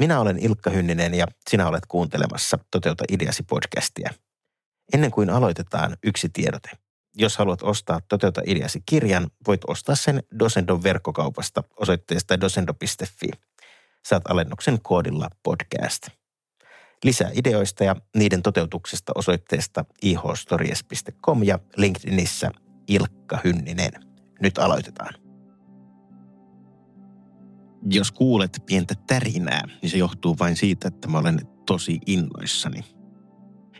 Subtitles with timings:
[0.00, 4.10] minä olen Ilkka Hynninen ja sinä olet kuuntelemassa Toteuta ideasi podcastia.
[4.94, 6.70] Ennen kuin aloitetaan yksi tiedote.
[7.14, 13.28] Jos haluat ostaa Toteuta ideasi kirjan, voit ostaa sen Dosendon verkkokaupasta osoitteesta dosendo.fi.
[14.06, 16.08] Saat alennuksen koodilla podcast.
[17.04, 22.50] Lisää ideoista ja niiden toteutuksesta osoitteesta ihstories.com ja LinkedInissä
[22.88, 23.92] Ilkka Hynninen.
[24.40, 25.25] Nyt aloitetaan.
[27.90, 32.84] Jos kuulet pientä tärinää, niin se johtuu vain siitä, että mä olen tosi innoissani.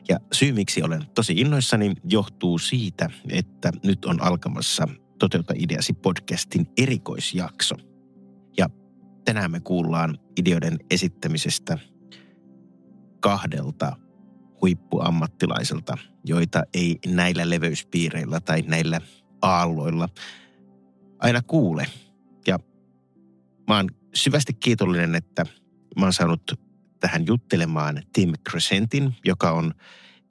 [0.09, 6.66] Ja syy, miksi olen tosi innoissani, johtuu siitä, että nyt on alkamassa Toteuta ideasi podcastin
[6.76, 7.74] erikoisjakso.
[8.59, 8.71] Ja
[9.24, 11.79] tänään me kuullaan ideoiden esittämisestä
[13.20, 13.96] kahdelta
[14.60, 19.01] huippuammattilaiselta, joita ei näillä leveyspiireillä tai näillä
[19.43, 20.09] aalloilla
[21.18, 21.87] aina kuule.
[23.67, 25.47] Ja mä oon syvästi kiitollinen, että
[25.97, 26.53] mä oon saanut
[27.01, 29.75] tähän juttelemaan Tim Crescentin, joka on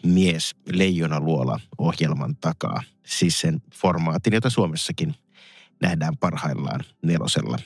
[0.05, 2.83] mies Leijona luola ohjelman takaa.
[3.05, 5.15] Siis sen formaatin, jota Suomessakin
[5.81, 7.57] nähdään parhaillaan nelosella.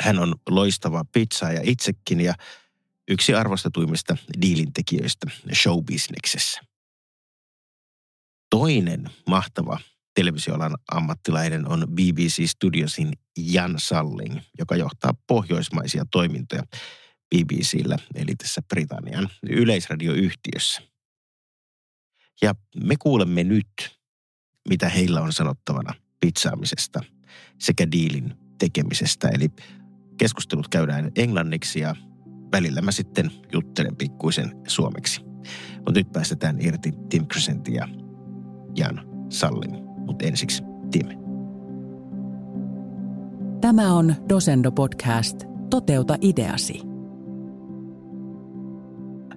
[0.00, 2.34] Hän on loistava pizzaaja itsekin ja
[3.08, 6.60] yksi arvostetuimmista diilintekijöistä showbisneksessä.
[8.50, 9.78] Toinen mahtava
[10.14, 16.62] televisioalan ammattilainen on BBC Studiosin Jan Salling, joka johtaa pohjoismaisia toimintoja
[17.34, 20.82] BBCllä, eli tässä Britannian yleisradioyhtiössä.
[22.42, 22.54] Ja
[22.84, 23.98] me kuulemme nyt,
[24.68, 27.00] mitä heillä on sanottavana pizzaamisesta
[27.58, 29.28] sekä diilin tekemisestä.
[29.28, 29.48] Eli
[30.18, 31.96] keskustelut käydään englanniksi ja
[32.52, 35.20] välillä mä sitten juttelen pikkuisen suomeksi.
[35.76, 37.88] Mutta nyt päästetään irti Tim Crescentin ja
[38.76, 39.83] Jan Salling.
[40.06, 41.06] Mutta ensiksi Tim.
[43.60, 45.44] Tämä on Dosendo Podcast.
[45.70, 46.82] Toteuta ideasi.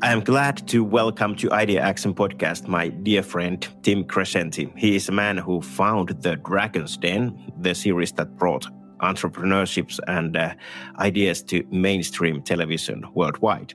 [0.03, 4.69] I am glad to welcome to Idea Action Podcast my dear friend Tim Crescenti.
[4.75, 7.31] He is a man who found the Dragon's Den,
[7.63, 8.67] the series that brought
[9.01, 10.53] entrepreneurships and uh,
[10.99, 13.73] ideas to mainstream television worldwide.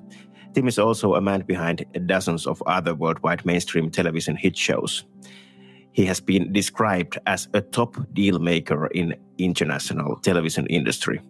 [0.55, 5.05] Tim is also a man behind dozens of other worldwide mainstream television hit shows.
[5.93, 11.21] He has been described as a top deal maker in international television industry.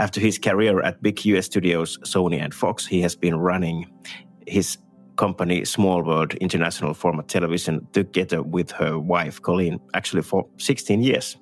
[0.00, 3.86] After his career at big US studios Sony and Fox, he has been running
[4.46, 4.78] his
[5.16, 11.36] company Small World International Format Television together with her wife Colleen actually for 16 years.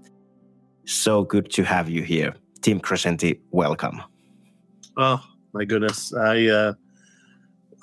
[0.84, 2.34] So good to have you here.
[2.62, 4.02] Tim Crescenti, welcome.
[4.96, 5.22] Oh
[5.52, 6.14] my goodness.
[6.14, 6.72] I uh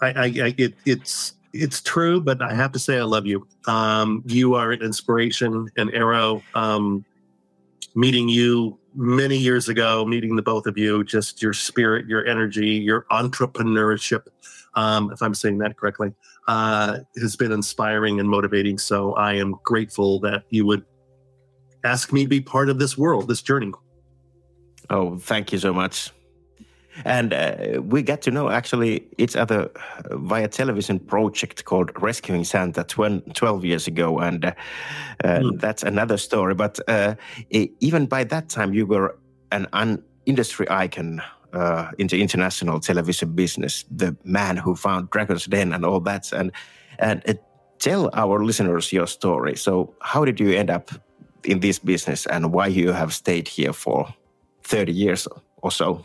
[0.01, 3.47] I, I, I it, it's it's true, but I have to say I love you.
[3.67, 6.41] Um, you are an inspiration, an arrow.
[6.55, 7.05] Um,
[7.95, 12.69] meeting you many years ago, meeting the both of you, just your spirit, your energy,
[12.69, 14.27] your entrepreneurship,
[14.75, 16.13] um, if I'm saying that correctly,
[16.47, 18.77] uh, has been inspiring and motivating.
[18.77, 20.83] So I am grateful that you would
[21.83, 23.71] ask me to be part of this world, this journey.
[24.89, 26.11] Oh, thank you so much.
[27.05, 29.71] And uh, we get to know actually each other
[30.11, 34.19] via television project called Rescuing Santa 12 years ago.
[34.19, 34.53] And uh,
[35.23, 35.59] mm.
[35.59, 36.53] that's another story.
[36.53, 37.15] But uh,
[37.49, 39.17] even by that time, you were
[39.51, 41.21] an industry icon
[41.53, 46.31] uh, in the international television business, the man who found Dragon's Den and all that.
[46.31, 46.51] And,
[46.99, 47.33] and uh,
[47.79, 49.55] tell our listeners your story.
[49.55, 50.89] So, how did you end up
[51.43, 54.13] in this business and why you have stayed here for
[54.63, 55.27] 30 years
[55.61, 56.03] or so?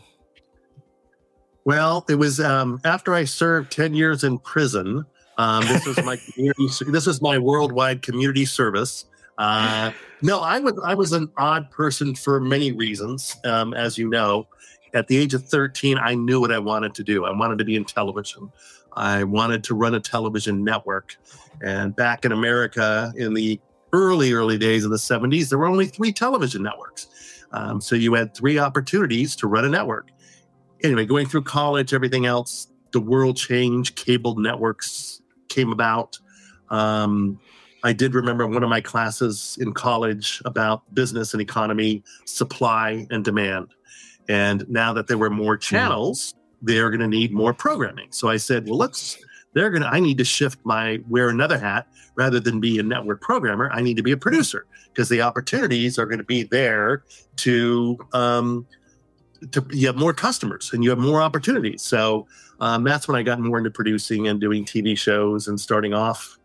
[1.69, 5.05] Well, it was um, after I served 10 years in prison.
[5.37, 9.05] Um, this was my community, this was my worldwide community service.
[9.37, 9.93] Uh,
[10.23, 14.47] no, I was I was an odd person for many reasons, um, as you know.
[14.95, 17.27] At the age of 13, I knew what I wanted to do.
[17.27, 18.51] I wanted to be in television.
[18.95, 21.17] I wanted to run a television network.
[21.61, 23.61] And back in America, in the
[23.93, 27.45] early early days of the 70s, there were only three television networks.
[27.53, 30.09] Um, so you had three opportunities to run a network
[30.83, 33.97] anyway, going through college, everything else, the world changed.
[33.97, 36.19] Cable networks came about.
[36.71, 37.41] Um,
[37.85, 43.25] I did remember one of my classes in college about business and economy, supply and
[43.25, 43.69] demand.
[44.29, 45.61] And now that there were more hmm.
[45.61, 48.09] channels, they're going to need more programming.
[48.11, 49.19] So I said, well, let's
[49.55, 52.83] they're going to, I need to shift my, wear another hat rather than be a
[52.83, 53.71] network programmer.
[53.73, 57.05] I need to be a producer because the opportunities are going to be there
[57.37, 58.67] to, um,
[59.53, 61.83] to, you have more customers and you have more opportunities.
[61.83, 62.27] So
[62.61, 66.39] um, that's when I got more into producing and doing TV shows and starting off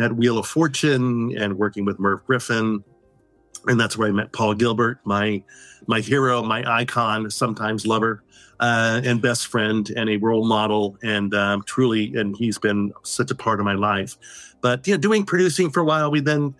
[0.00, 2.84] at Wheel of Fortune and working with Merv Griffin.
[3.66, 5.42] And that's where I met Paul Gilbert, my
[5.86, 8.22] my hero, my icon, sometimes lover,
[8.60, 13.30] uh, and best friend, and a role model, and um, truly, and he's been such
[13.30, 14.16] a part of my life.
[14.60, 16.54] But yeah, doing producing for a while, we then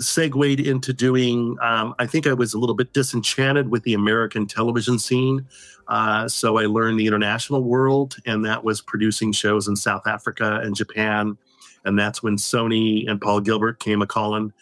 [0.00, 1.56] segued into doing.
[1.60, 5.46] Um, I think I was a little bit disenchanted with the American television scene,
[5.88, 10.60] uh, so I learned the international world, and that was producing shows in South Africa
[10.62, 11.36] and Japan
[11.84, 14.52] and that's when Sony and Paul Gilbert came a calling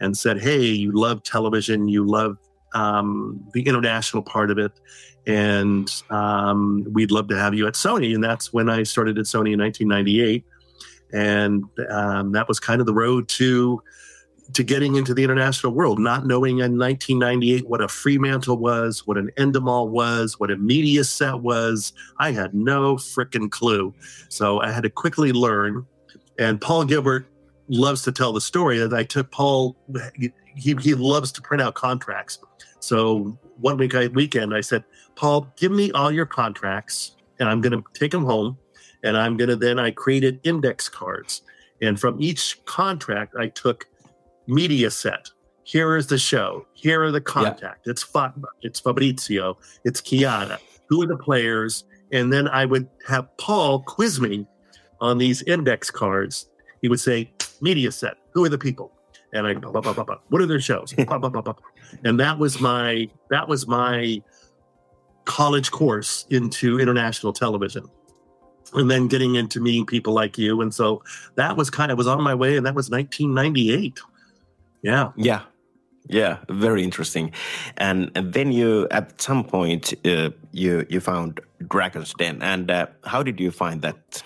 [0.00, 2.38] and said, Hey, you love television, you love
[2.74, 4.72] um, the international part of it,
[5.26, 8.14] and um, we'd love to have you at Sony.
[8.14, 10.44] And that's when I started at Sony in 1998.
[11.12, 13.82] And um, that was kind of the road to
[14.54, 19.16] to getting into the international world, not knowing in 1998 what a Fremantle was, what
[19.16, 21.92] an Endemol was, what a Mediaset was.
[22.18, 23.94] I had no freaking clue.
[24.28, 25.86] So I had to quickly learn
[26.38, 27.26] and Paul Gilbert
[27.68, 29.76] loves to tell the story that I took Paul,
[30.14, 32.38] he, he loves to print out contracts.
[32.80, 34.84] So one week I, weekend, I said,
[35.14, 38.58] Paul, give me all your contracts and I'm going to take them home.
[39.04, 41.42] And I'm going to then, I created index cards.
[41.80, 43.88] And from each contract, I took
[44.48, 45.30] Mediaset.
[45.64, 46.66] Here is the show.
[46.74, 47.86] Here are the contact.
[47.86, 47.90] Yeah.
[47.90, 49.58] It's Fa- it's Fabrizio.
[49.84, 50.58] It's Chiara.
[50.88, 51.84] Who are the players?
[52.10, 54.46] And then I would have Paul quiz me
[55.00, 56.48] on these index cards,
[56.80, 58.92] he would say, Mediaset, who are the people?
[59.32, 60.94] And I, blah, blah, blah, what are their shows?
[62.04, 64.22] and that was my that was my
[65.24, 67.84] college course into international television
[68.74, 71.02] and then getting into meeting people like you and so
[71.36, 74.00] that was kind of was on my way and that was 1998
[74.82, 75.42] yeah yeah
[76.08, 77.32] yeah very interesting
[77.76, 83.22] and, then you at some point uh, you you found dragon's den and uh, how
[83.22, 84.22] did you find that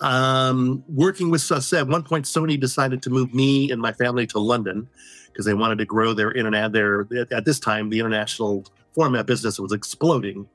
[0.00, 4.26] um, working with uh, at one point, Sony decided to move me and my family
[4.28, 4.88] to London
[5.26, 6.72] because they wanted to grow their internet.
[6.72, 8.64] Their at this time, the international
[8.94, 10.48] format business was exploding.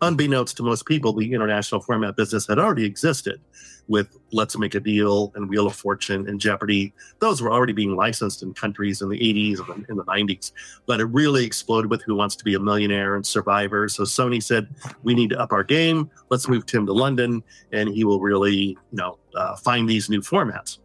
[0.00, 3.40] Unbeknownst to most people, the international format business had already existed
[3.88, 6.92] with Let's Make a Deal and Wheel of Fortune and Jeopardy.
[7.20, 10.52] Those were already being licensed in countries in the 80s and in the 90s.
[10.86, 13.88] But it really exploded with Who Wants to Be a Millionaire and Survivor.
[13.88, 14.68] So Sony said,
[15.02, 16.10] we need to up our game.
[16.28, 17.42] Let's move Tim to London
[17.72, 20.78] and he will really, you know, uh, find these new formats.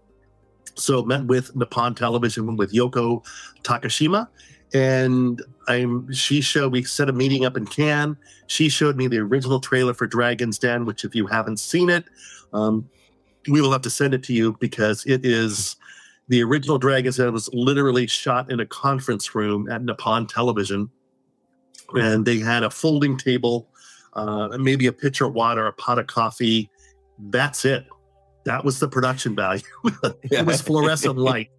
[0.76, 3.24] So met with Nippon Television with Yoko
[3.64, 4.28] Takashima
[4.74, 8.18] and I'm she showed we set a meeting up in Cannes.
[8.48, 12.06] She showed me the original trailer for Dragon's Den, which if you haven't seen it,
[12.54, 12.90] um,
[13.48, 15.76] we will have to send it to you because it is
[16.28, 20.90] the original Dragon's Den was literally shot in a conference room at Nippon Television,
[21.94, 23.70] and they had a folding table,
[24.14, 26.70] uh, maybe a pitcher of water, a pot of coffee.
[27.20, 27.86] That's it.
[28.46, 29.62] That was the production value.
[30.24, 31.50] it was fluorescent light.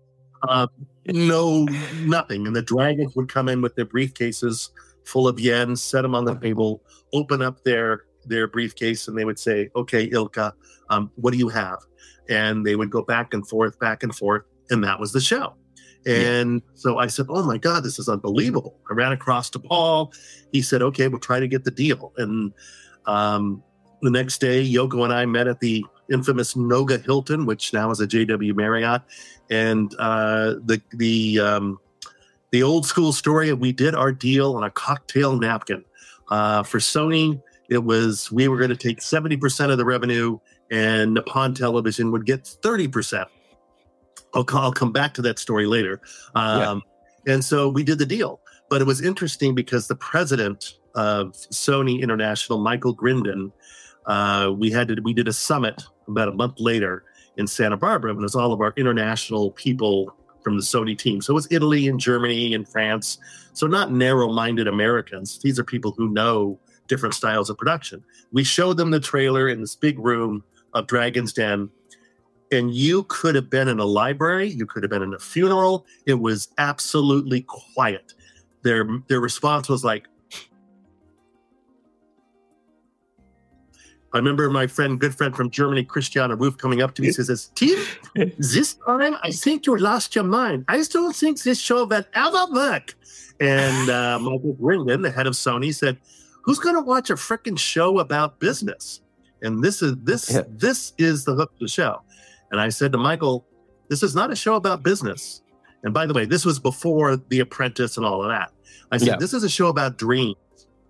[0.48, 0.66] Uh,
[1.06, 1.66] no,
[2.02, 2.46] nothing.
[2.46, 4.70] And the dragons would come in with their briefcases
[5.04, 6.82] full of yen, set them on the table,
[7.12, 10.52] open up their their briefcase, and they would say, "Okay, Ilkka,
[10.90, 11.78] um, what do you have?"
[12.28, 15.54] And they would go back and forth, back and forth, and that was the show.
[16.06, 16.70] And yeah.
[16.74, 20.12] so I said, "Oh my God, this is unbelievable!" I ran across to Paul.
[20.52, 22.52] He said, "Okay, we'll try to get the deal." And
[23.06, 23.62] um,
[24.02, 28.00] the next day, Yoko and I met at the infamous Noga Hilton, which now is
[28.00, 29.02] a JW Marriott,
[29.50, 31.78] and uh, the the um,
[32.50, 33.52] the old school story.
[33.52, 35.84] We did our deal on a cocktail napkin
[36.30, 37.42] uh, for Sony.
[37.68, 40.38] It was we were going to take seventy percent of the revenue,
[40.70, 43.28] and Nippon Television would get thirty percent.
[44.34, 46.00] I'll, I'll come back to that story later.
[46.34, 46.82] Um,
[47.26, 47.34] yeah.
[47.34, 52.00] And so we did the deal, but it was interesting because the president of Sony
[52.00, 53.50] International, Michael Grindon,
[54.06, 57.04] uh, we had to, we did a summit about a month later
[57.36, 61.20] in Santa Barbara, and it was all of our international people from the Sony team.
[61.20, 63.18] So it was Italy and Germany and France.
[63.54, 65.40] So not narrow-minded Americans.
[65.40, 68.04] These are people who know different styles of production.
[68.32, 70.44] We showed them the trailer in this big room
[70.74, 71.70] of Dragon's Den,
[72.52, 75.86] and you could have been in a library, you could have been in a funeral.
[76.06, 78.12] It was absolutely quiet.
[78.62, 80.06] Their their response was like,
[84.14, 87.16] I remember my friend, good friend from Germany, Christiana Roof, coming up to me and
[87.16, 87.76] says, Tim,
[88.38, 90.64] this time I think you lost your mind.
[90.68, 92.94] I don't think this show will ever work.
[93.40, 95.98] And uh, Michael Grindon, the head of Sony, said,
[96.42, 99.00] Who's going to watch a freaking show about business?
[99.42, 100.42] and this is this Yeah.
[100.48, 102.00] this is the hook of the show.
[102.50, 103.44] And I said to Michael,
[103.90, 105.42] this is not a show about business.
[105.82, 108.52] And by the way, this was before The Apprentice and all of that.
[108.92, 109.16] I said, Yeah.
[109.16, 110.36] this is a show about dreams.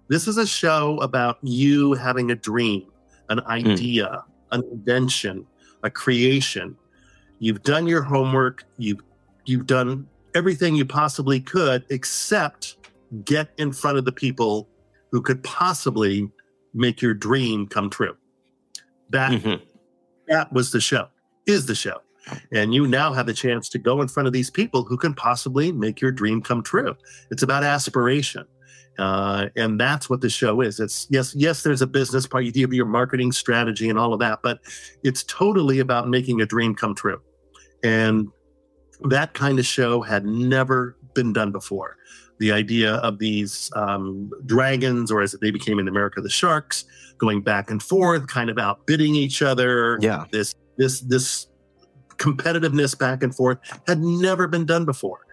[0.08, 2.84] This is a show about you having a dream,
[3.28, 5.46] an idea, an invention,
[5.82, 6.76] a creation.
[7.38, 8.64] You've done your homework.
[8.78, 9.00] You've
[9.46, 12.76] you've done everything you possibly could, except
[13.24, 14.68] get in front of the people
[15.12, 16.30] who could possibly
[16.72, 18.16] make your dream come true.
[19.10, 19.60] That Mhm.
[20.28, 21.08] that was the show,
[21.46, 22.00] is the show.
[22.52, 25.12] And you now have the chance to go in front of these people who can
[25.12, 26.96] possibly make your dream come true.
[27.30, 28.46] It's about aspiration.
[28.98, 30.80] Uh, and that's what the show is.
[30.80, 34.20] It's yes, yes, there's a business part, you have your marketing strategy and all of
[34.20, 34.60] that, but
[35.02, 37.20] it's totally about making a dream come true.
[37.82, 38.28] And
[39.02, 41.96] that kind of show had never been done before.
[42.38, 46.84] The idea of these um, dragons, or as they became in America, the sharks,
[47.18, 49.98] going back and forth, kind of outbidding each other.
[50.00, 50.24] Yeah.
[50.32, 51.46] This this this
[52.16, 55.23] competitiveness back and forth had never been done before.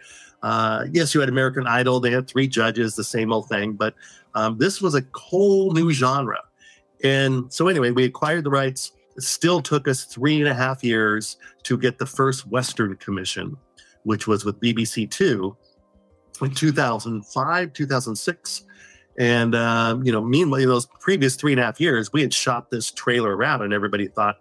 [0.43, 3.73] Uh, yes, you had American Idol; they had three judges, the same old thing.
[3.73, 3.95] But
[4.33, 6.39] um, this was a whole new genre.
[7.03, 8.91] And so, anyway, we acquired the rights.
[9.17, 13.57] It still took us three and a half years to get the first Western commission,
[14.03, 15.55] which was with BBC Two
[16.41, 18.63] in 2005, 2006.
[19.17, 22.33] And, um, you know, meanwhile, in those previous three and a half years, we had
[22.33, 24.37] shot this trailer around and everybody thought,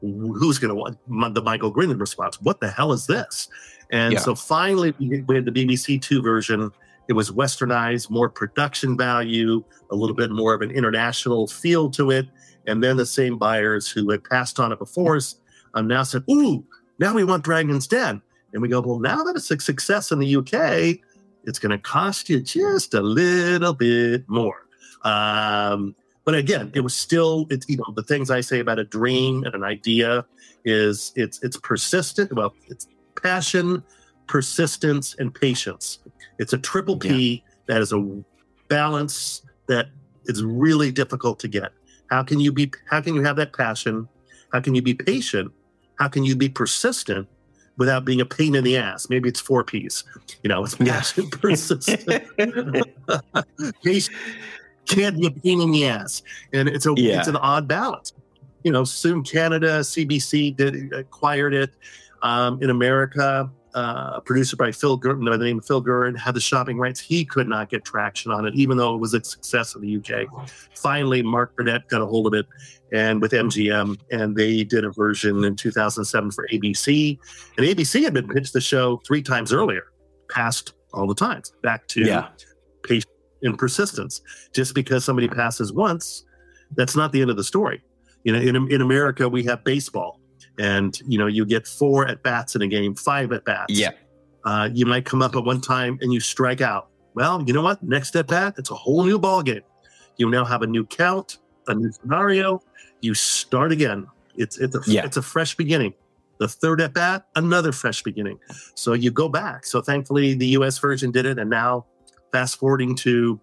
[0.00, 2.40] who's going to want the Michael Grindon response?
[2.40, 3.48] What the hell is this?
[3.90, 4.20] And Yeah.
[4.20, 6.70] so finally, we had the BBC Two version.
[7.08, 12.10] It was westernized, more production value, a little bit more of an international feel to
[12.10, 12.26] it.
[12.66, 15.36] And then the same buyers who had passed on it before us
[15.74, 16.64] um, now said, Ooh,
[16.98, 18.20] now we want Dragon's Den.
[18.52, 20.98] And we go, Well, now that it's a success in the UK,
[21.44, 24.66] it's going to cost you just a little bit more.
[25.04, 28.84] Um, but again, it was still, it's, you know, the things I say about a
[28.84, 30.26] dream and an idea
[30.64, 32.32] is it's, it's persistent.
[32.32, 32.88] Well, it's
[33.26, 33.82] passion,
[34.28, 35.98] persistence, and patience.
[36.38, 38.00] It's a triple P that is a
[38.68, 39.86] balance that
[40.26, 41.72] is really difficult to get.
[42.08, 44.08] How can you be, how can you have that passion?
[44.52, 45.50] How can you be patient?
[45.98, 47.26] How can you be persistent
[47.78, 49.08] without being a pain in the ass?
[49.10, 50.04] Maybe it's four P's.
[50.44, 50.92] You know, it's Yeah.
[50.94, 52.04] passion, persistent,
[53.84, 54.16] patient,
[54.86, 56.22] can't be a pain in the ass.
[56.52, 57.18] And it's a Yeah.
[57.18, 58.12] it's an odd balance.
[58.62, 61.70] You know, soon Canada, CBC did acquired it.
[62.22, 66.16] Um, in America, uh, a producer by Phil Gurin, by the name of Phil Gurin,
[66.18, 66.98] had the shopping rights.
[66.98, 69.96] He could not get traction on it, even though it was a success in the
[69.96, 70.26] UK.
[70.74, 72.46] Finally, Mark Burnett got a hold of it,
[72.92, 77.18] and with MGM, and they did a version in 2007 for ABC.
[77.58, 79.84] And ABC had been pitched the show three times earlier,
[80.30, 82.28] passed all the times, back to Yeah.
[82.82, 84.22] patience and persistence.
[84.54, 86.24] Just because somebody passes once,
[86.76, 87.82] that's not the end of the story.
[88.24, 90.15] You know, in, in America, we have baseball,
[90.58, 93.72] and you know, you get four at bats in a game, five at bats.
[93.78, 93.90] Yeah.
[94.44, 96.88] Uh, you might come up at one time and you strike out.
[97.14, 97.82] Well, you know what?
[97.82, 99.62] Next at bat, it's a whole new ball game.
[100.18, 102.62] You now have a new count, a new scenario.
[103.00, 104.06] You start again.
[104.36, 105.04] It's it's a Yeah.
[105.04, 105.94] it's a fresh beginning.
[106.38, 108.38] The third at bat, another fresh beginning.
[108.74, 109.64] So you go back.
[109.64, 110.78] So thankfully, the U.S.
[110.78, 111.86] version did it, and now
[112.32, 113.40] fast forwarding to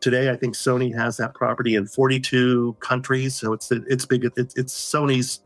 [0.00, 3.34] today, I think Sony has that property in 42 countries.
[3.34, 4.30] So it's it's big.
[4.36, 5.40] It's, it's Sony's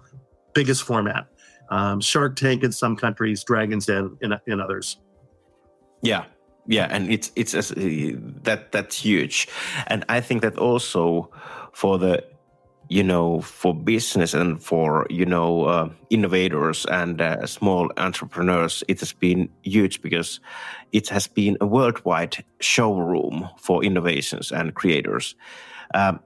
[0.55, 1.27] biggest format.
[1.71, 4.99] Um, Shark Tank in some countries, Dragon's Den in, in others.
[6.03, 6.25] Yeah,
[6.67, 7.75] yeah, and it's it's as-
[8.45, 9.49] that that's huge,
[9.87, 11.31] and I think that also
[11.73, 12.25] for the
[12.89, 19.01] you know for business and for you know uh, innovators and uh, small entrepreneurs, it
[19.01, 20.41] has been huge because
[20.93, 25.35] it has been a worldwide showroom for innovations and creators.
[25.95, 26.19] Um, uh,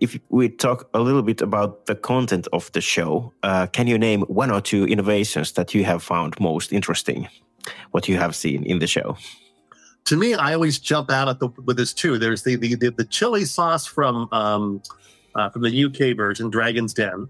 [0.00, 3.98] if we talk a little bit about the content of the show, uh, can you
[3.98, 7.28] name one or two innovations that you have found most interesting?
[7.90, 9.16] What you have seen in the show?
[10.04, 12.18] To me, I always jump out at the with this too.
[12.18, 14.82] There's the the, the, the chili sauce from um,
[15.34, 17.28] uh, from the UK version, Dragon's Den.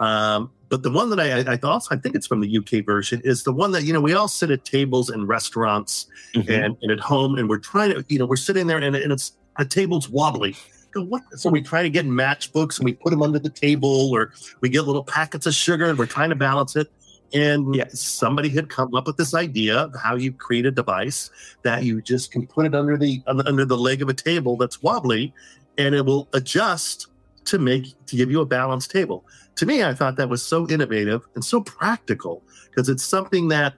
[0.00, 3.20] Um, but the one that I, I thought I think it's from the UK version
[3.24, 6.48] is the one that you know we all sit at tables in restaurants Mhm.
[6.64, 9.12] and, and at home and we're trying to you know we're sitting there and, and
[9.12, 10.56] it's a table's wobbly
[10.94, 14.10] Go, what so we try to get matchbooks and we put them under the table
[14.12, 16.88] or we get little packets of sugar and we're trying to balance it
[17.32, 17.88] and Yeah.
[17.88, 21.30] somebody had come up with this idea of how you create a device
[21.62, 24.82] that you just can put it under the under the leg of a table that's
[24.82, 25.34] wobbly
[25.78, 27.08] and it will adjust
[27.46, 29.24] to make to give you a balanced table
[29.56, 33.74] to me i thought that was so innovative and so practical because it's something that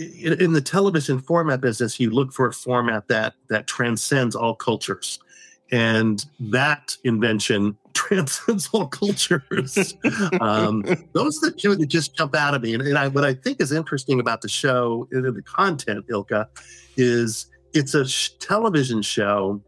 [0.00, 4.54] in, in the television format business, you look for a format that that transcends all
[4.54, 5.18] cultures.
[5.72, 9.94] And that invention transcends all cultures.
[10.40, 12.74] um, those are the two that just jump out at me.
[12.74, 16.46] And, and I, what I think is interesting about the show, and the content, Ilkka,
[16.96, 19.62] is it's a sh- television show,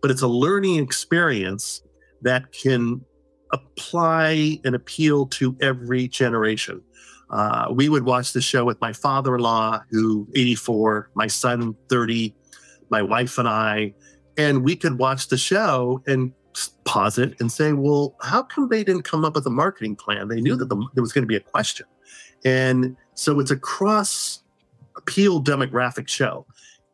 [0.00, 1.82] but it's a learning experience
[2.22, 3.04] that can
[3.52, 6.82] apply and appeal to every generation.
[7.30, 12.34] Uh, we would watch the show with my father-in-law, who 84, my son 30,
[12.90, 13.94] my wife and I,
[14.40, 16.32] and we could watch the show and
[16.84, 20.28] pause it and say, well, how come they didn't come up with a marketing plan?
[20.28, 21.86] They knew that the, there was going to be a question.
[22.42, 24.42] And so it's a cross
[24.96, 26.46] appeal demographic show.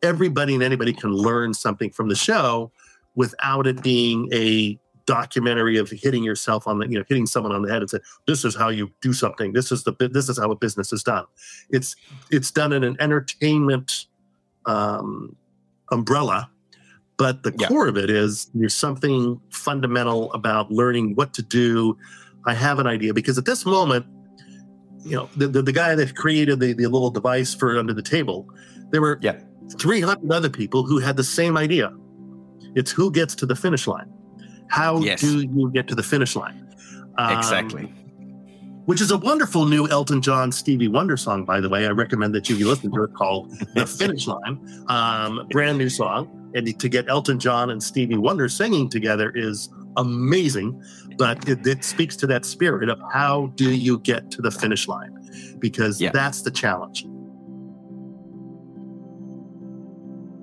[0.02, 2.72] Everybody and anybody can learn something from the show
[3.14, 4.76] without it being a
[5.06, 7.98] documentary of hitting yourself on the you know hitting someone on the head and say
[8.26, 11.04] this is how you do something this is the this is how a business is
[11.04, 11.24] done
[11.70, 11.94] it's
[12.32, 14.06] it's done in an entertainment
[14.64, 15.36] um,
[15.92, 16.50] umbrella
[17.18, 17.68] but the yeah.
[17.68, 21.96] core of it is there's something fundamental about learning what to do
[22.46, 24.06] i have an idea because at this moment
[25.04, 28.02] you know the, the, the guy that created the, the little device for under the
[28.02, 28.49] table
[28.90, 29.38] there were yeah.
[29.78, 31.92] 300 other people who had the same idea
[32.75, 34.12] it's who gets to the finish line
[34.68, 35.20] how yes.
[35.20, 36.66] do you get to the finish line?
[37.18, 37.92] Um, exactly.
[38.85, 41.87] Which is a wonderful new Elton John Stevie Wonder song, by the way.
[41.87, 44.85] I recommend that you listen to it called The Finish Line.
[44.88, 46.45] Um, brand new song.
[46.56, 50.82] And to get Elton John and Stevie Wonder singing together is amazing,
[51.18, 54.88] but it, it speaks to that spirit of how do you get to the finish
[54.88, 55.12] line?
[55.58, 56.12] Because yeah.
[56.12, 57.06] that's the challenge.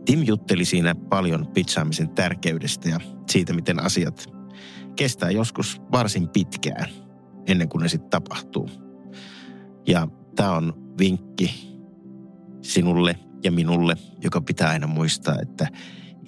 [0.06, 4.30] Tim jutteli siinä paljon pitsaamisen tärkeydestä ja siitä, miten asiat
[4.96, 6.90] kestää joskus varsin pitkään
[7.48, 8.70] ennen kuin ne sitten tapahtuu.
[9.88, 11.80] Ja tämä on vinkki
[12.62, 15.68] sinulle ja minulle, joka pitää aina muistaa, että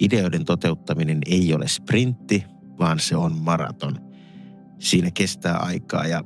[0.00, 2.44] ideoiden toteuttaminen ei ole sprintti,
[2.78, 4.00] vaan se on maraton.
[4.78, 6.24] Siinä kestää aikaa ja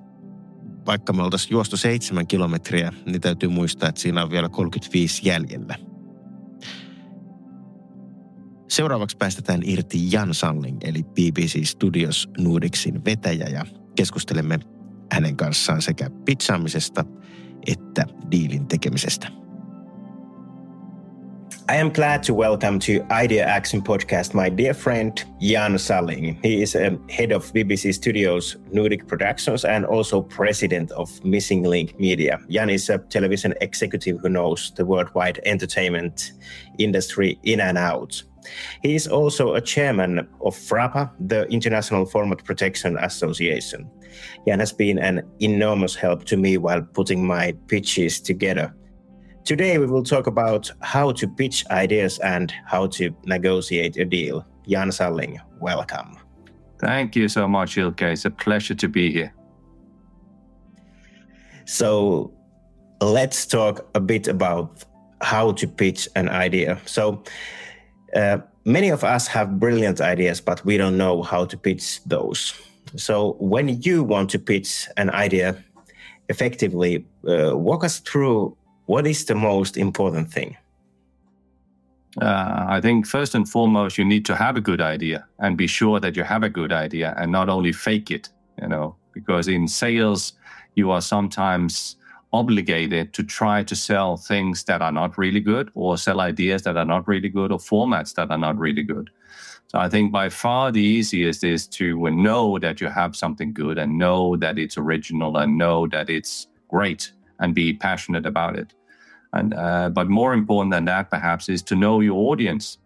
[0.87, 5.75] vaikka me oltaisiin juostu seitsemän kilometriä, niin täytyy muistaa, että siinä on vielä 35 jäljellä–
[8.71, 13.67] Seuraavaksi päästetään irti Jan Salling, eli BBC Studios Nordicsin vetäjä, ja
[13.97, 14.61] keskustelemme
[15.13, 17.05] hänen kanssaan sekä pitsaamisesta
[17.67, 19.40] että diilin tekemisestä.
[21.71, 26.37] I am glad to welcome to Idea Action Podcast my dear friend Jan Salling.
[26.43, 31.97] He is a head of BBC Studios Nordic Productions and also president of Missing Link
[31.97, 32.41] Media.
[32.51, 36.33] Jan is a television executive who knows the worldwide entertainment
[36.79, 38.21] industry in and out.
[38.83, 43.89] He is also a chairman of FRAPA, the International Format Protection Association.
[44.45, 48.75] Jan has been an enormous help to me while putting my pitches together.
[49.45, 54.47] Today, we will talk about how to pitch ideas and how to negotiate a deal.
[54.69, 56.17] Jan Salling, welcome.
[56.79, 58.13] Thank you so much, Ilke.
[58.13, 59.35] It's a pleasure to be here.
[61.65, 62.33] So,
[63.01, 64.85] let's talk a bit about
[65.21, 66.79] how to pitch an idea.
[66.85, 67.23] So,
[68.15, 72.55] uh, many of us have brilliant ideas, but we don't know how to pitch those.
[72.97, 75.57] So, when you want to pitch an idea
[76.29, 78.57] effectively, uh, walk us through
[78.91, 80.57] what is the most important thing.
[82.21, 85.69] Uh, I think first and foremost, you need to have a good idea and be
[85.69, 89.47] sure that you have a good idea and not only fake it, you know, because
[89.47, 90.33] in sales,
[90.75, 91.95] you are sometimes
[92.33, 96.77] obligated to try to sell things that are not really good or sell ideas that
[96.77, 99.09] are not really good or formats that are not really good.
[99.69, 103.79] So I think by far the easiest is to know that you have something good
[103.79, 108.75] and know that it's original and know that it's great and be passionate about it.
[109.33, 112.79] And uh, but more important than that, perhaps, is to know your audience,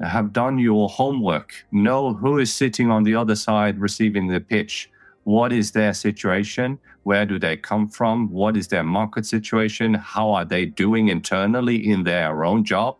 [0.00, 4.90] have done your homework, know who is sitting on the other side receiving the pitch,
[5.24, 8.30] what is their situation, where do they come from?
[8.30, 9.94] What is their market situation?
[9.94, 12.96] How are they doing internally in their own job?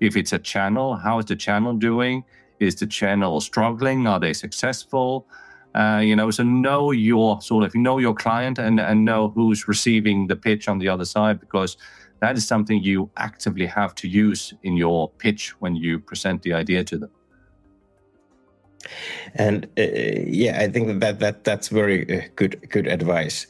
[0.00, 2.24] If it's a channel, how is the channel doing?
[2.60, 4.06] Is the channel struggling?
[4.06, 5.26] Are they successful?
[5.74, 9.68] Uh, you know, so know your sort of know your client and and know who's
[9.68, 11.76] receiving the pitch on the other side because
[12.20, 16.52] that is something you actively have to use in your pitch when you present the
[16.52, 17.10] idea to them.
[19.34, 19.82] And uh,
[20.26, 23.46] yeah, I think that, that that's very uh, good good advice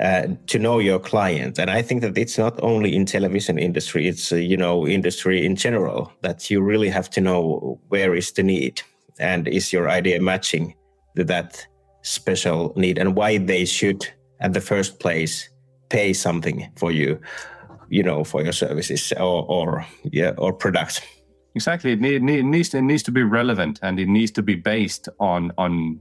[0.00, 1.58] uh, to know your client.
[1.58, 5.46] And I think that it's not only in television industry; it's uh, you know industry
[5.46, 8.82] in general that you really have to know where is the need
[9.18, 10.74] and is your idea matching
[11.14, 11.66] that
[12.02, 14.06] special need and why they should
[14.40, 15.48] at the first place
[15.88, 17.20] pay something for you,
[17.92, 21.00] you know, for your services or or yeah or products.
[21.54, 21.92] Exactly.
[21.92, 25.08] It, need, it, needs it needs to be relevant and it needs to be based
[25.20, 26.00] on on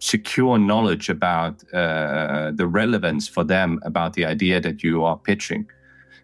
[0.00, 5.64] secure knowledge about uh, the relevance for them about the idea that you are pitching.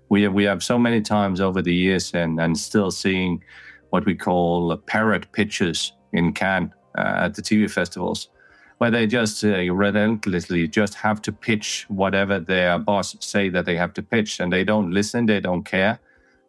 [0.09, 3.45] We have, we have so many times over the years and, and still seeing
[3.91, 8.29] what we call parrot pitches in Cannes uh, at the TV festivals,
[8.79, 13.77] where they just uh, relentlessly just have to pitch whatever their boss say that they
[13.77, 16.01] have to pitch, and they don't listen, they don't care,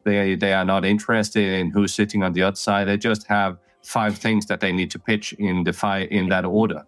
[0.03, 2.87] they they are not interested in who's sitting on the other side.
[2.87, 6.45] They just have five things that they need to pitch in the five in that
[6.45, 6.85] order,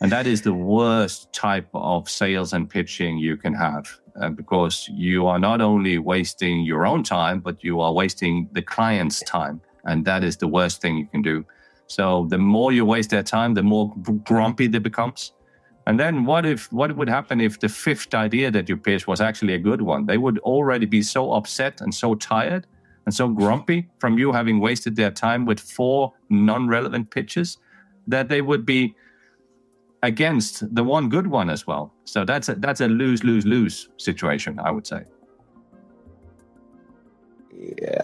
[0.00, 4.00] and that is the worst type of sales and pitching you can have.
[4.20, 8.62] Uh, because you are not only wasting your own time, but you are wasting the
[8.62, 9.60] client's time.
[9.84, 11.44] And that is the worst thing you can do.
[11.88, 15.32] So the more you waste their time, the more grumpy they becomes.
[15.86, 19.22] And then what if what would happen if the fifth idea that you pitched was
[19.22, 20.04] actually a good one?
[20.04, 22.66] They would already be so upset and so tired
[23.06, 27.56] and so grumpy from you having wasted their time with four non-relevant pitches
[28.06, 28.94] that they would be
[30.02, 31.94] against the one good one as well.
[32.04, 35.04] So that's a that's a lose lose lose situation, I would say.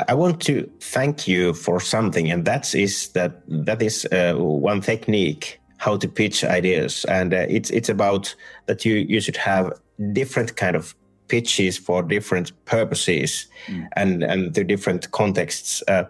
[0.09, 4.81] I want to thank you for something, and that is that that is uh, one
[4.81, 8.35] technique how to pitch ideas, and uh, it's it's about
[8.67, 9.73] that you you should have
[10.13, 10.95] different kind of
[11.29, 13.87] pitches for different purposes mm.
[13.97, 15.83] and and the different contexts.
[15.89, 16.05] Uh,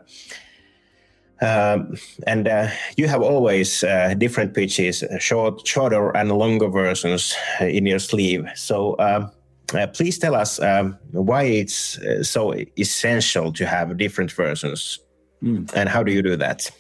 [1.41, 1.97] um,
[2.27, 7.99] and uh, you have always uh, different pitches, short, shorter and longer versions in your
[7.99, 8.49] sleeve.
[8.55, 9.31] So um,
[9.73, 14.99] uh, please tell us um, why it's uh, so essential to have different versions,
[15.43, 15.71] mm.
[15.75, 16.71] and how do you do that?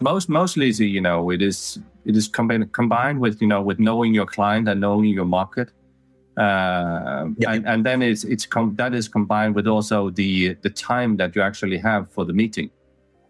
[0.00, 4.14] Most mostly, you know, it is it is combined combined with you know with knowing
[4.14, 5.70] your client and knowing your market,
[6.36, 7.52] uh, yeah.
[7.52, 11.34] and, and then it's it's com- that is combined with also the the time that
[11.34, 12.70] you actually have for the meeting.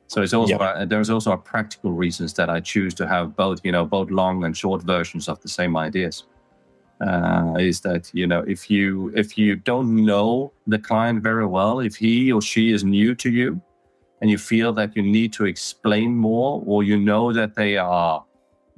[0.09, 0.83] So it's also yeah.
[0.83, 4.11] a, there's also a practical reasons that I choose to have both you know both
[4.11, 6.25] long and short versions of the same ideas
[7.00, 11.80] uh, is that you know if you if you don't know the client very well
[11.80, 13.61] if he or she is new to you
[14.20, 18.24] and you feel that you need to explain more or you know that they are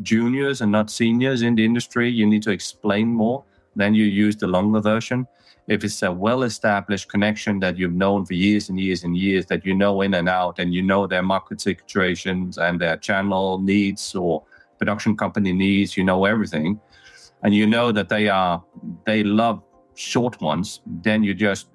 [0.03, 3.45] juniors and not seniors in the industry you need to explain more
[3.77, 5.27] then you use the longer version.
[5.69, 9.47] If it's a well established connection that you've known for years and years and years
[9.47, 13.59] that you know in and out and you know their market situations and their channel
[13.59, 14.43] needs or
[14.79, 16.81] production company needs you know everything
[17.43, 18.63] and you know that they are
[19.05, 19.63] they love
[19.95, 21.69] short ones, then you just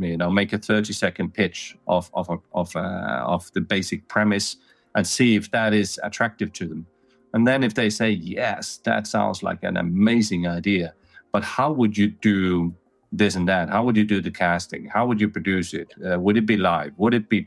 [0.00, 4.56] you know make a 30 second pitch of of of uh, of the basic premise
[4.94, 6.86] and see if that is attractive to them.
[7.34, 10.94] And then if they say yes, that sounds like an amazing idea,
[11.32, 12.74] but how would you do
[13.12, 13.68] this and that?
[13.68, 14.86] How would you do the casting?
[14.86, 15.92] How would you produce it?
[16.04, 16.92] Uh, would it be live?
[16.96, 17.46] Would it be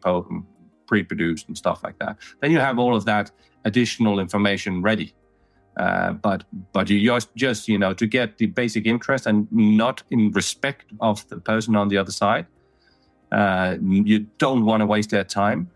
[0.87, 2.17] pre-produced and stuff like that?
[2.39, 3.31] Then you have all of that
[3.65, 5.15] additional information ready
[5.79, 10.03] uh, but but you just just you know to get the basic interest and not
[10.11, 12.45] in respect of the person on the other side.
[13.31, 15.69] Uh, you don't want to waste their time,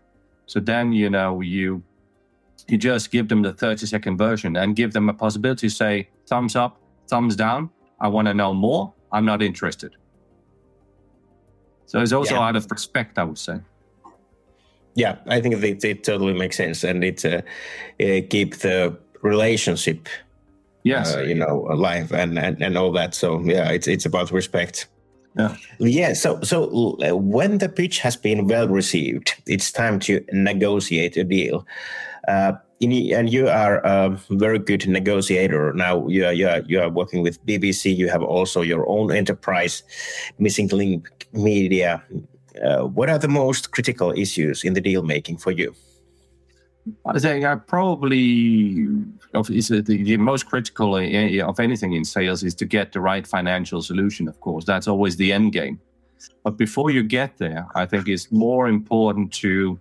[0.46, 1.82] so then you know you
[2.68, 6.08] you just give them the 30 second version and give them a possibility to say
[6.26, 7.70] thumbs up, thumbs down.
[8.00, 8.92] I want to know more.
[9.12, 9.96] I'm not interested.
[11.86, 12.48] So it's also yeah.
[12.48, 13.60] out of respect, I would say.
[14.96, 17.42] Yeah, I think it, it totally makes sense, and it uh,
[18.00, 20.08] uh, keep the relationship
[20.84, 21.16] yes.
[21.16, 23.14] uh, you know life and, and and all that.
[23.14, 24.86] So yeah it's it's about respect.
[25.36, 25.56] Yeah.
[25.80, 31.16] Yeah so so uh, when the pitch has been well received it's time to negotiate
[31.16, 31.66] a deal.
[32.28, 35.72] Uh, and you are a very good negotiator.
[35.72, 39.10] Now you are, you are you are working with bbc you have also your own
[39.10, 39.82] enterprise
[40.38, 42.02] missing link media.
[42.62, 45.74] Uh, what are the most critical issues in the deal making for you
[47.06, 48.86] I think I probably
[49.50, 53.80] is the, the most critical of anything in sales is to get the right financial
[53.80, 54.28] solution.
[54.28, 55.80] Of course, that's always the end game.
[56.42, 59.78] But before you get there, I think it's more important to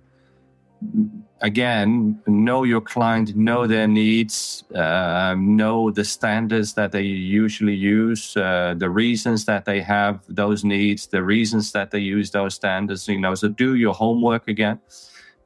[1.41, 8.35] again know your client, know their needs, uh, know the standards that they usually use,
[8.37, 13.07] uh, the reasons that they have those needs, the reasons that they use those standards.
[13.07, 14.79] You know, so do your homework again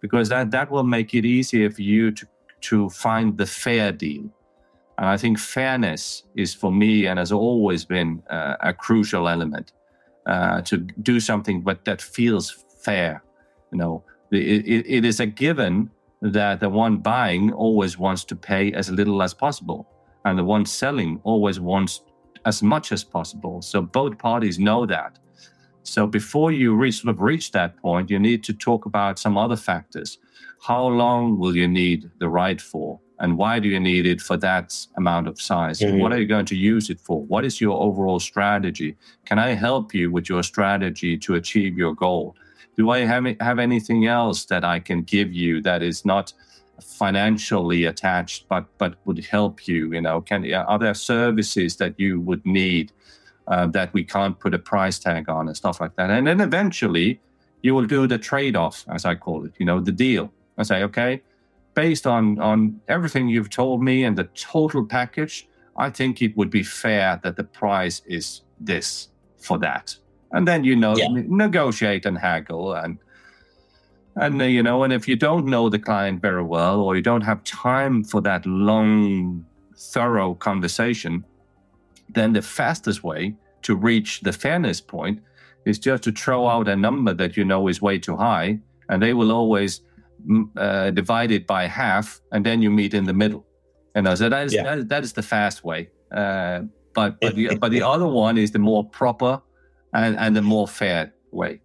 [0.01, 2.27] because that, that will make it easier for you to,
[2.62, 4.29] to find the fair deal.
[4.97, 9.73] And I think fairness is for me and has always been uh, a crucial element
[10.25, 13.23] uh, to do something, but that feels fair.
[13.71, 15.89] You know, it, it, it is a given
[16.21, 19.88] that the one buying always wants to pay as little as possible,
[20.25, 22.01] and the one selling always wants
[22.45, 23.62] as much as possible.
[23.62, 25.19] So both parties know that.
[25.88, 29.38] So before you reach, sort of reach that point, you need to talk about some
[29.38, 30.17] other factors.
[30.62, 33.00] How long will you need the ride for?
[33.19, 35.80] And why do you need it for that amount of size?
[35.80, 36.00] Mm-hmm.
[36.00, 37.23] What are you going to use it for?
[37.23, 38.95] What is your overall strategy?
[39.26, 42.36] Can I help you with your strategy to achieve your goal?
[42.76, 46.34] Do I have, have anything else that I can give you that is not
[46.82, 49.93] financially attached, but but would help you?
[49.93, 52.91] You know, can are there services that you would need
[53.47, 56.10] uh, that we can't put a price tag on and stuff like that?
[56.10, 57.19] And then eventually,
[57.62, 59.53] you will do the trade off, as I call it.
[59.57, 60.31] You know, the deal.
[60.57, 61.21] I say, okay,
[61.73, 66.49] based on on everything you've told me and the total package, I think it would
[66.49, 69.95] be fair that the price is this for that.
[70.31, 71.07] And then you know yeah.
[71.12, 72.97] negotiate and haggle and
[74.17, 77.01] and uh, you know, and if you don't know the client very well, or you
[77.01, 79.45] don't have time for that long,
[79.77, 81.23] thorough conversation,
[82.10, 85.22] then the fastest way to reach the fairness point
[85.65, 89.02] is just to throw out a number that you know is way too high, and
[89.02, 89.82] they will always
[90.28, 93.46] mm, uh, divide it by half, and then you meet in the middle.
[93.96, 94.63] And I said that is yeah.
[94.63, 95.89] that, that is the fast way.
[96.12, 96.62] Uh,
[96.93, 99.41] but but the, but the other one is the more proper
[99.93, 101.60] and, and the more fair way.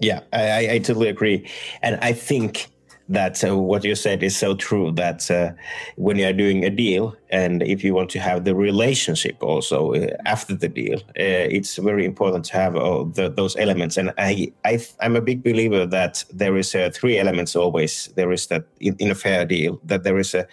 [0.00, 1.48] Yeah, I, I totally agree,
[1.82, 2.68] and I think
[3.08, 4.90] that uh, what you said is so true.
[4.92, 5.52] That uh,
[5.96, 9.94] when you are doing a deal, and if you want to have the relationship also
[9.94, 13.96] uh, after the deal, uh, it's very important to have all the, those elements.
[13.96, 18.08] And I, I, am a big believer that there is uh, three elements always.
[18.16, 20.46] There is that in, in a fair deal that there is a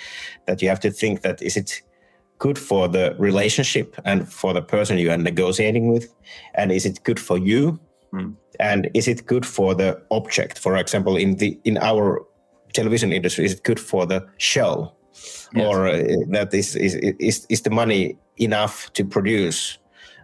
[0.46, 1.82] that you have to think that is it
[2.40, 6.14] good for the relationship and for the person you are negotiating with,
[6.56, 7.80] and is it good for you?
[8.14, 12.24] Mm and is it good for the object for example in the in our
[12.74, 14.92] television industry is it good for the show
[15.54, 15.66] yes.
[15.66, 19.78] or uh, that is, is is is the money enough to produce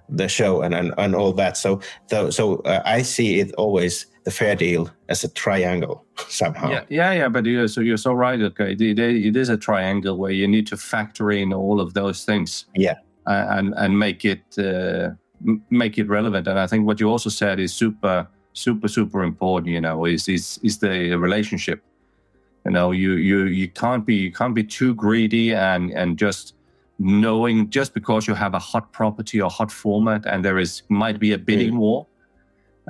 [0.10, 4.06] the show and and, and all that so so, so uh, i see it always
[4.24, 8.14] the fair deal as a triangle somehow yeah yeah, yeah but you're so you're so
[8.14, 11.94] right okay it, it is a triangle where you need to factor in all of
[11.94, 15.10] those things yeah and and make it uh,
[15.70, 16.48] make it relevant.
[16.48, 19.74] And I think what you also said is super, super, super important.
[19.74, 21.84] You know, is is is the relationship.
[22.68, 26.54] You know, you you you can't be you can't be too greedy and and just
[27.00, 31.18] knowing just because you have a hot property or hot format and there is might
[31.18, 31.78] be a bidding mm.
[31.78, 32.08] war.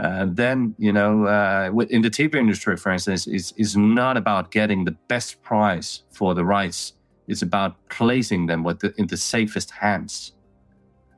[0.04, 4.50] Uh, then you know, uh, in the TV industry, for instance, is is not about
[4.50, 6.94] getting the best price for the rights.
[7.28, 10.34] It's about placing them with the, in the safest hands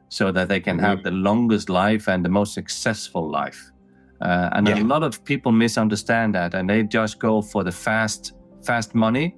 [0.09, 3.71] so that they can have the longest life and the most successful life.
[4.19, 4.79] Uh, and yeah.
[4.79, 9.35] a lot of people misunderstand that, and they just go for the fast, fast money,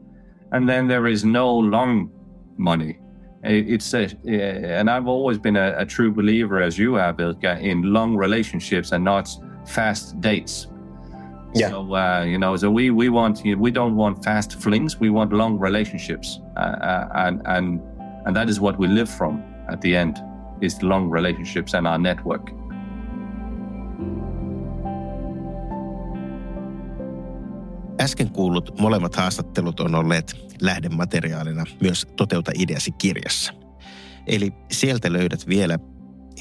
[0.52, 2.12] and then there is no long
[2.58, 3.00] money.
[3.44, 7.82] It's a, and I've always been a, a true believer, as you have, Ilkka, in
[7.94, 9.30] long relationships and not
[9.66, 10.68] fast dates.
[11.54, 11.70] Yeah.
[11.70, 15.00] So uh, you know, so we we want we don't want fast flings.
[15.00, 17.82] We want long relationships, uh, uh and and
[18.26, 20.22] and that is what we live from at the end
[20.62, 22.52] is long relationships and our network.
[28.02, 33.54] Äsken kuullut molemmat haastattelut on olleet lähdemateriaalina myös Toteuta ideasi kirjassa.
[34.28, 35.80] Eli sieltä löydät vielä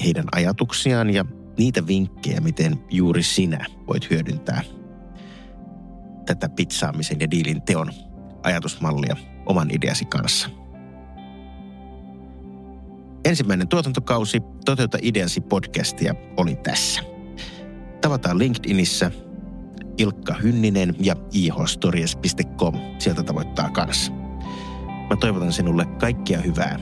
[0.03, 1.25] heidän ajatuksiaan ja
[1.57, 4.63] niitä vinkkejä, miten juuri sinä voit hyödyntää
[6.25, 7.91] tätä pizzaamisen ja diilin teon
[8.43, 10.49] ajatusmallia oman ideasi kanssa–
[13.25, 17.01] Ensimmäinen tuotantokausi Toteuta ideasi podcastia oli tässä.
[18.01, 19.11] Tavataan LinkedInissä
[20.01, 22.73] Ilkka Hynninen ja ihostories.com.
[22.99, 24.11] Sieltä tavoittaa kanssa.
[25.09, 26.79] Mä toivotan sinulle kaikkia hyvää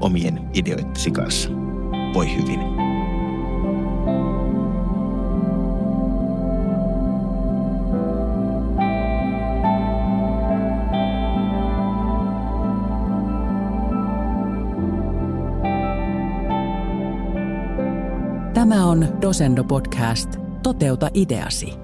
[0.00, 1.48] omien ideoittesi kanssa.
[2.14, 2.60] Voi hyvin.
[18.54, 20.36] Tämä on Dosendo Podcast.
[20.62, 21.83] Toteuta ideasi.